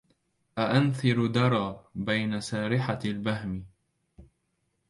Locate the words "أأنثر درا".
0.57-1.87